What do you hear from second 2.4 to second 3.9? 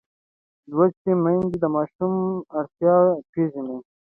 اړتیاوې پېژني.